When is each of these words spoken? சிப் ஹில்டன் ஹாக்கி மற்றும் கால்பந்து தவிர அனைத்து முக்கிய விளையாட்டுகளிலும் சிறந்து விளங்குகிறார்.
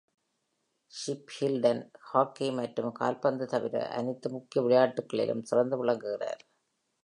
சிப் 0.91 1.31
ஹில்டன் 1.35 1.81
ஹாக்கி 2.01 2.51
மற்றும் 2.51 2.91
கால்பந்து 2.91 3.45
தவிர 3.45 3.87
அனைத்து 3.89 4.29
முக்கிய 4.29 4.61
விளையாட்டுகளிலும் 4.63 5.43
சிறந்து 5.43 5.77
விளங்குகிறார். 5.77 6.41